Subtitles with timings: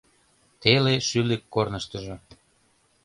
[0.61, 2.15] Теле шӱлык корныштыжо